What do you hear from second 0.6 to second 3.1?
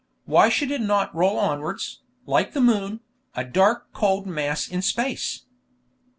it not roll onwards, like the moon,